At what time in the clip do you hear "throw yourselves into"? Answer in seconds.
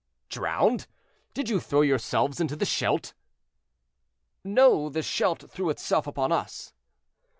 1.59-2.55